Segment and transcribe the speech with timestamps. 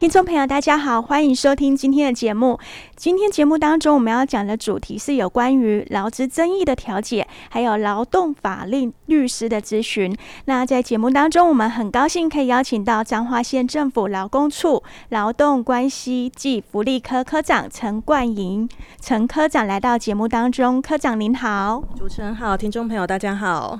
[0.00, 2.58] 听众朋友，大家好，欢迎收听今天的节目。
[2.96, 10.16] 今天节目当中，我们要讲的主题是有关于劳资争议的调解，还有劳动法令律师的咨询。
[10.46, 18.66] 那在节目当中，我们很高兴可以邀请到彰化县政府劳工处劳动关系暨福利科科长陈冠莹
[19.02, 20.80] 陈科长来到节目当中。
[20.80, 23.78] 科长您好，主持人好，听众朋友大家好。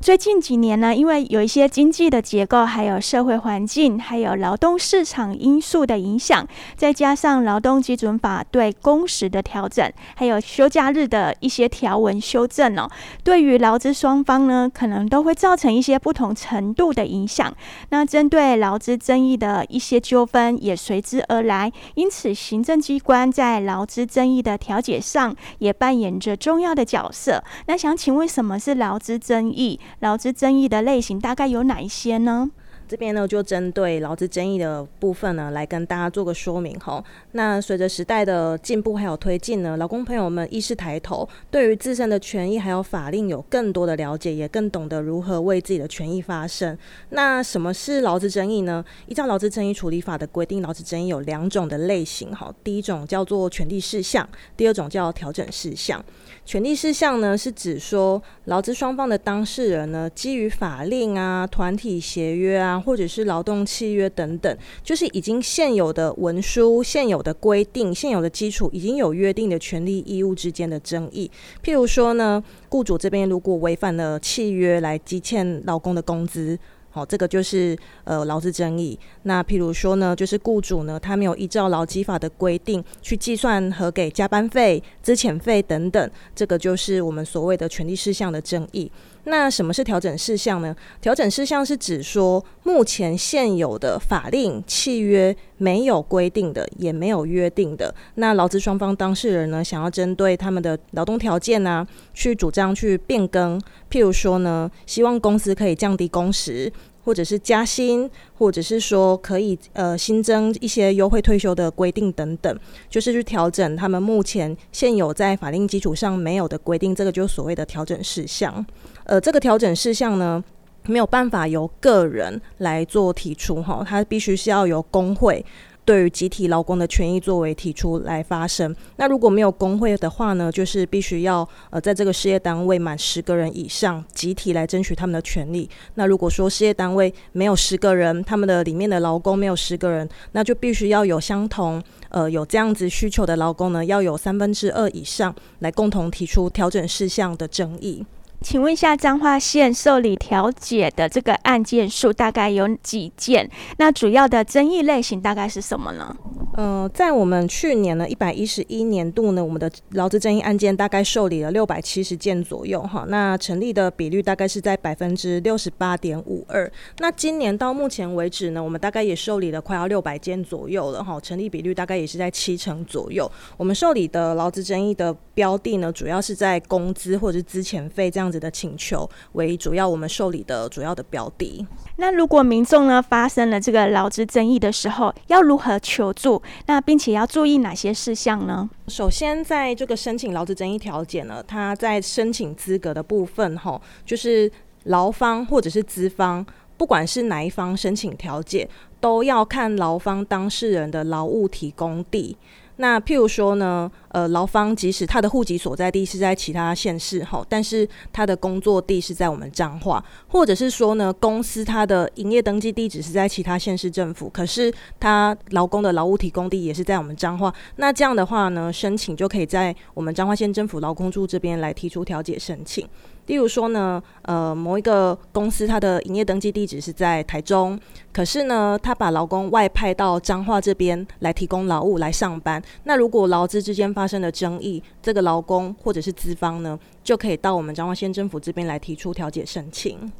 [0.00, 12.88] 最近几年呢，因为有一些经济的结构，还有社会环境，还有劳动市场因素的影响，再加上劳动基准法对工时的调整，还有休假日的一些条文修正哦，
[13.22, 17.54] 对于劳资双方呢，可能都会造成一些不同程度的影响。
[17.90, 27.44] 那针对劳资争议的一些纠纷也随之而来，因此行政机关在劳资争议的调解上也扮演着重要的角色。
[27.66, 29.78] 那想请问，什么是劳资争议？
[29.98, 32.50] 劳资争议的类型大概有哪一些呢？
[32.90, 37.00] 这边呢，就针对劳资争议的部分呢，来跟大家做个说明哈。
[37.30, 46.76] 那随着时代的进步还有推进呢，劳工朋友们意识抬头，对于自身的权益还有法令有更多的了解，也更懂得如何为自己的权益发声。
[47.10, 48.84] 那什么是劳资争议呢？
[49.06, 52.52] 依照劳资争议处理法的规定，劳资争议有两种的类型哈。
[52.64, 56.04] 第一种叫做权利事项，第二种叫调整事项。
[56.44, 62.79] 权利事项呢，是指说劳资双方的当事人呢，基于法令啊、团体协约啊。
[62.82, 71.30] 或者是劳动契约等等，就是已经现有的文书、现有的规定、现有的基础，已经有约定的权利义务之间的争议。
[71.62, 76.58] 譬如说呢，雇主这边如果违反了契约来积欠劳工的工资，
[76.92, 78.98] 好，这个就是呃劳资争议。
[79.22, 88.90] 那譬如说呢，就是雇主呢，他没有依照劳基法的规定去计算和给加班费、资遣费等等，这个就是我们所谓的权利事项的争议。
[89.30, 90.74] 那什么是调整事项呢？
[91.00, 97.94] 调整事项是指说，目前现有的法令契约没有规定的，也没有约定的。
[98.16, 103.58] 那劳资双方当事人呢，想要针对他们的劳动条件呢、啊，去主张去变更。
[103.88, 106.70] 譬如说呢，希望公司可以降低工时。
[107.04, 118.64] 或者是加薪，或者是说可以呃新增一些优惠退休的规定等等，就是去调整他们目前现有在法令基础上没有的规定，这个就是所谓的调整事项。
[119.04, 120.42] 呃，这个调整事项呢，
[120.86, 125.44] 没有办法由个人来做提出哈，它必须是要由工会。
[125.90, 135.68] 对于集体劳工的权益作为提出来发声，那如果没有工会的话呢，就是必须要呃在这个事业单位满十个人以上，集体来争取他们的权利。
[135.94, 148.06] 那如果说事业单位没有十个人，他们的里面的劳工没有十个人，那就必须要有相同呃有这样子需求的劳工呢，要有三分之二以上来共同提出调整事项的争议。
[148.42, 153.48] 请问一下，彰化县受理调解的这个案件数大概有几件？
[153.76, 156.16] 那主要的争议类型大概是什么呢？
[156.54, 166.70] 呃，在我们去年呢，一百一十一年度呢，我们的劳资争议案件大概受理了六百七十件左右，哈，那成立的比率大概是在百分之六十八点五二。
[166.98, 173.30] 那今年到目前为止呢，我们大概也受理了快要六百件左右了，哈，成立比率大概也是在七成左右。
[173.56, 181.64] 我们受理的劳资争议的标的呢，主要是在工资或者是资遣费这样子的请求为主要，我们受理的主要的标的。
[181.96, 186.42] 那如果民众呢发生了这个劳资争议的时候，要如何求助？
[186.66, 188.68] 那并且要注意哪些事项呢？
[188.88, 194.50] 首先，在这个申请劳资争议调解呢，它在申请资格的部分，吼，就是
[194.84, 196.44] 劳方或者是资方，
[196.76, 198.68] 不管是哪一方申请调解，
[199.00, 202.36] 都要看劳方当事人的劳务提供地。
[202.80, 222.88] 那譬如说呢，呃，劳方即使他的户籍所在地是在其他县市哈，但是他的工作地是在我们彰化，或者是说呢，公司他的营业登记地址是在其他县市政府，可是他劳工的劳务提供地也是在我们彰化，那这样的话呢，申请就可以在我们彰化县政府劳工处这边来提出调解申请。
[223.30, 227.78] 例如说呢，呃，某一个公司它的营业登记地址是在台中，
[228.12, 232.60] 可是呢，他把劳工外派到彰化这边来提供劳务来上班。
[232.82, 240.10] 那如果劳资之间发生了争议，这个劳工或者是资方呢，就可以到我们彰化县政府这边来提出调解申请。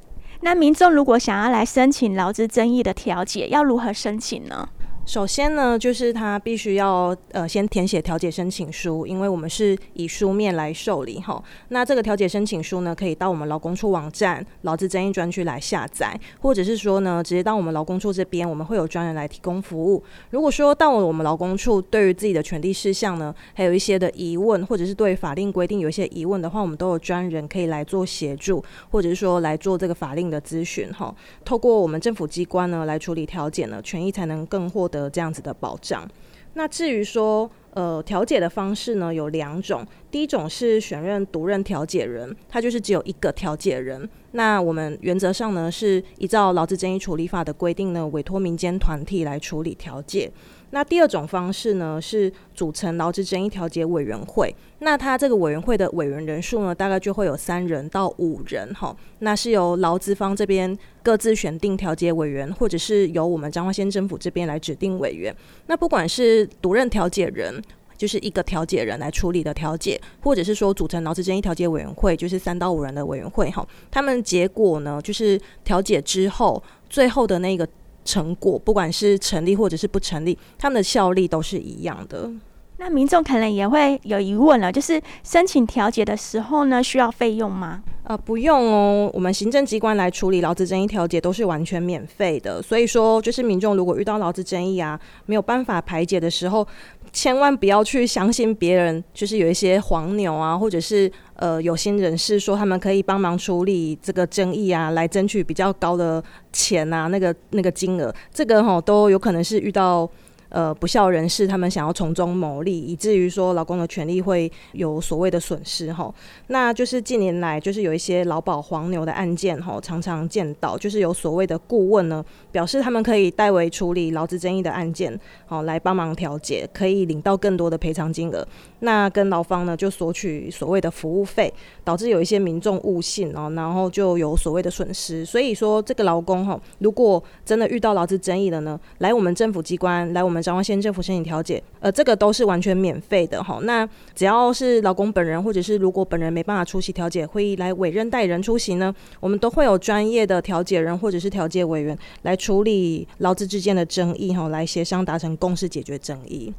[0.42, 4.68] 那民众如果想要来申请劳资争议的调解，要如何申请呢？
[5.10, 11.42] 首先呢，就是他必须要呃先填写调解申请书，因为我们是以书面来受理哈。
[11.70, 20.00] 那这个调解申请书呢，可以到我们劳工处网站劳资争议专区来下载，或者是说呢，直接到我们劳工处这边，我们会有专人来提供服务。
[20.30, 31.12] 如果说到我们劳工处，对于自己的权利事项呢，还有一些的疑问，或者是对法令规定有一些疑问的话，我们都有专人可以来做协助，或者是说来做这个法令的咨询哈。
[31.44, 34.99] 透过我们政府机关呢来处理调解呢，权益才能更获得。
[35.08, 36.06] 这样子的保障。
[36.54, 39.86] 那至于说，呃，调解的方式呢，有两种。
[40.10, 44.08] 第一种是选任独任调解人，他就是只有一个调解人。
[44.32, 50.30] 那我们原则上呢，是依照劳资争议处理法的规定呢，委托民间团体来处理调解。
[50.72, 54.54] 那第二种方式呢，是组成劳资争议调解委员会。
[54.78, 58.96] 那他这个委员会的委员人数呢，大概就会有三人到五人哈。
[59.18, 65.34] 那是由劳资方这边各自选定调解委员，或者是由我们彰化县政府这边来指定委员。
[65.66, 67.60] 那不管是独任调解人，
[68.00, 73.66] 就是一个调解人来处理的调解，或者是说组成劳资争议调解委员会，就是三到五人的委员会哈。
[73.90, 77.68] 他们结果呢，就是调解之后，最后的那个。
[78.02, 82.30] 成果不管是成立或者是不成立，他们的效力都是一样的。
[82.78, 87.82] 那民众可能也会有疑问了，就是申请调解的时候呢，需要费用吗？
[88.04, 92.62] 呃，不用哦，我们行政机关来处理劳资争议调解都是完全免费的。
[92.62, 96.66] 所以说，就是民众如果遇到劳资争议啊，没有办法排解的时候，
[97.12, 106.22] 千万不要去相信别人，就是有一些黄牛啊，或者是呃有心人士说他们可以帮忙处理这个争议啊，来争取比较高的
[106.52, 110.10] 钱啊，那个那个金额，这个哈都有可能是遇到。
[110.50, 116.12] 呃，不孝人士他们想要从中牟利，以至于说劳工的权利会有所谓的损失哈。
[116.48, 125.16] 那就是近年来就是有一些劳保黄牛的案件哈，常常见到，就是有所谓的顾问呢，表示他们可以代为处理劳资争议的案件，
[125.46, 128.44] 好来帮忙调解，可以领到更多的赔偿金额。
[128.80, 131.52] 那跟劳方呢就索取所谓的服务费，
[131.84, 135.24] 导致有一些民众误信哦，然后就有所谓的损失。
[135.24, 140.39] 所以说这个劳工哈，如果真的遇到劳资争议了呢，来我们政府机关，来我们。
[140.42, 143.58] 彰化县政府申请调解，呃，这个都是完全免费的哈。
[143.62, 156.52] 那只要是劳工本人，或者是如果本人没办法出席调解会议，来委任代人出席呢，我们都会有专业的调解人或者是调解委员来处理劳资之间的争议哈，来协商达成共识，解决争议。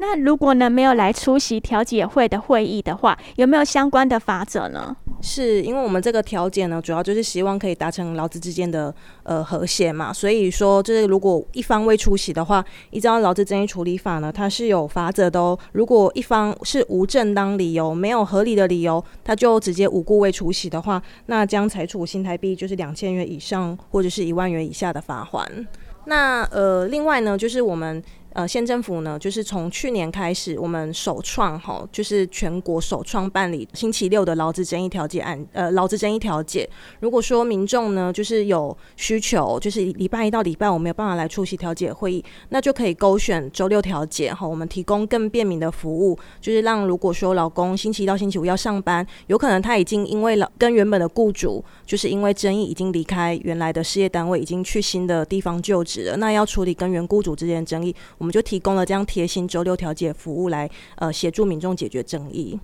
[0.00, 4.96] 那如果呢，没有来出席调解会的会议的话，有没有相关的法则呢？
[5.20, 8.94] 是因为我们这个调解呢，主要就是希望可以达成劳资之间的
[9.24, 15.58] 呃和谐嘛，所以说就是如果一方未出席的话，依照劳资争议处理法呢，它是有法则的哦。
[15.72, 25.66] 如果一方是无正当理由、没有合理的理由，他就直接无故未出席的话，那将裁处新台币就是两千元以上或者是一万元以下的罚款。
[26.06, 28.02] 那呃，另外呢，就是我们。
[28.32, 36.68] 呃，县政府呢，就是从去年开始，我们首创哈，就是全国首创办理星期六的劳资争议调解案，呃，劳资争议调解。
[37.00, 44.46] 如果说民众呢，就是有需求，就是礼拜一到礼拜五没有办法来出席调解会议，那就可以勾选周六调解哈。
[44.46, 58.28] 我们提供更便民的服务，就是让如果说老公星期一到星期五要上班，有可能他已经因为了跟原本的雇主，就是因为争议已经离开原来的事业单位，已经去新的地方就职了，那要处理跟原雇主之间的争议，我们。
[58.32, 62.60] 就提供了这样贴心周六调解服务来，呃，协助民众解决争议。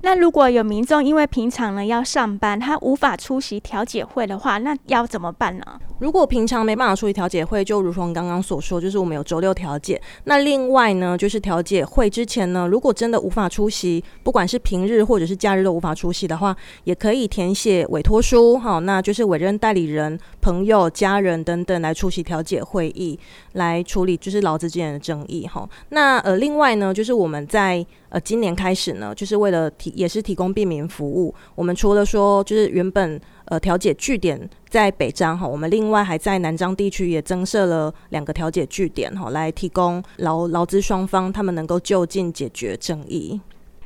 [0.00, 5.64] 那如果有民众因为平常呢要上班，他无法出席调解会的话，那要怎么办呢？
[5.98, 10.00] 如果平常没办法出席调解会，就如同刚刚所说，就是我们有周六调解。
[10.24, 23.18] 那另外呢，就是调解会之前呢，如果真的无法出席，不管是平日或者是假日都无法出席的话，也可以填写委托书，好，那就是委任代理人、朋友、家人等等来出席调解会议，
[23.54, 25.68] 来处理就是劳资之间的争议，哈。
[25.88, 27.84] 那呃，另外呢，就是我们在。
[28.10, 31.34] 呃，今年开始呢，就是为了提，也是提供便民服务。
[31.54, 43.40] 我们除了说，就是原本呃调解据点在北彰哈，我们另外还在南彰地区也增设了两个调解据点哈，来提供劳劳资双方他们能够就近解决争议。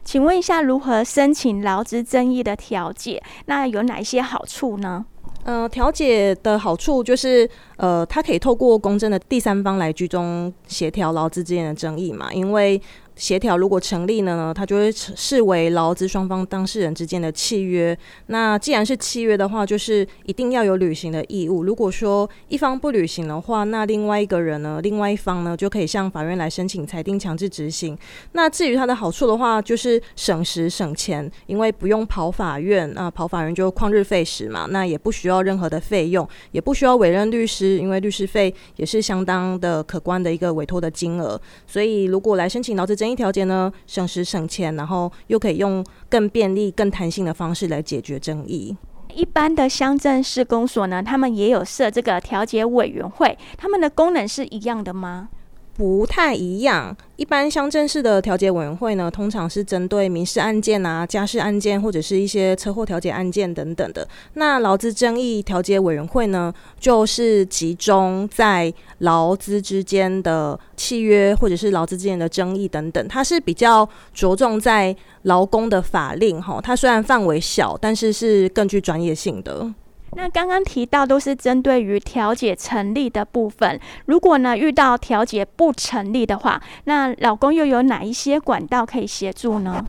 [0.04, 3.22] 请问一下，如何申请劳资争议的调解？
[3.46, 5.06] 那有哪一些好处呢？
[5.44, 12.80] 呃，调解的好处就是，呃，它可以透过公正的第三方来居中协调劳资之间的争议嘛，因为
[13.16, 17.96] 协调如果成立了呢，它就会视为劳资双方当事人之间的契约。
[18.26, 21.62] 那既然是契约的话，就是一定要有履行的义务。
[21.62, 27.96] 如果说一方不履行的话，那另外一个人呢，另外一方呢，就可以向法院来申请裁定强制执行。
[28.32, 34.66] 那至于它的好处的话，就是省时省钱，因为不用跑法院，那跑法院就旷日费时嘛。
[34.70, 41.40] 那也不需要任何的费用，也不需要委任律师，因为律师费也是相当的可观的一个委托的金额。
[41.66, 48.76] 所以如果来申请劳资争议调解呢，省时省钱，然后又可以用更便利、更弹性的方式来解决争议。
[49.14, 55.28] 一般的乡镇市公所呢，他们也有设这个调解委员会，他们的功能是一样的吗？
[55.74, 56.96] 不太一样。
[57.16, 64.06] 一般乡镇市的调解委员会呢，通常是针对民事案件啊、家事案件或者是一些车祸调解案件等等的。
[64.34, 73.06] 那劳资争议调解委员会呢，就是集中在劳资之间的契约或者是劳资之间的争议等等。
[73.06, 79.72] 它是比较着重在劳工的法令哈，它虽然范围小，但是是更具专业性的。
[80.14, 89.84] 那刚刚提到都是针对于调解成立的部分，如果呢遇到调解不成立的话，那老公又有哪一些管道可以协助呢？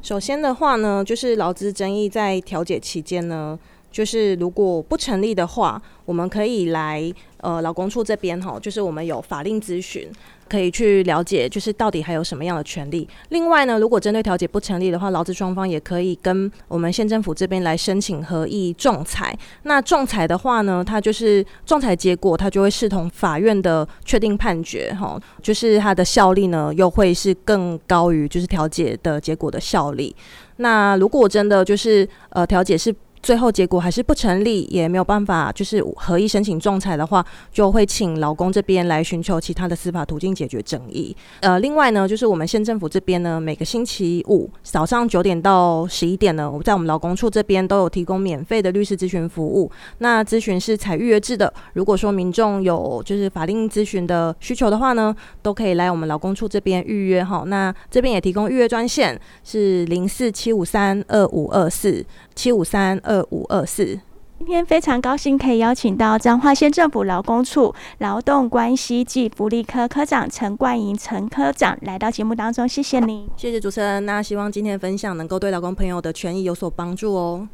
[0.00, 3.58] 首先的话呢，就是劳资争议在调解期间呢，
[3.94, 10.10] 就是如果不成立的话，我们可以来呃劳工处这边哈，就是我们有法令咨询。
[10.46, 13.08] 可以去了解，就是到底还有什么样的权利。
[13.30, 19.36] 另外呢，如果针对调解不成立的话，劳资双方也可以跟我们县政府这边来申请合议仲裁。
[19.62, 30.14] 那仲裁的话呢，它就是仲裁结果，它就会视同法院的确定判决，哈，就是它的效力呢，又会是更高于就是调解的结果的效力。
[30.56, 32.94] 那如果真的就是呃调解是。
[33.24, 41.16] 最后结果还是不成立，也没有办法，就是合议申请仲裁的话，就会请劳工这边来寻求其他的司法途径解决争议。
[41.40, 49.70] 呃，另外呢，就是我们县政府这边呢，每个星期五早上九点到十一点呢，我在我们劳工处这边都有提供免费的律师咨询服务。
[50.00, 57.42] 那咨询是采预约制的，如果说民众有就是法令咨询的需求的话呢，都可以来我们劳工处这边预约哈。
[57.46, 62.04] 那这边也提供预约专线是零四七五三二五二四
[62.34, 63.13] 七五三二。
[63.14, 64.00] 二五二四，
[64.38, 74.04] 今天非常高兴可以邀请到彰化县政府劳工处劳动关系暨福利科科长陈冠莹陈科长来到节目当中，谢谢您，谢谢主持人。
[74.04, 77.48] 那希望今天的分享能够对劳工朋友的权益有所帮助哦。